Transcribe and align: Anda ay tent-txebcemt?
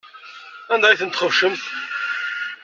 Anda 0.73 0.87
ay 0.87 0.97
tent-txebcemt? 0.99 1.63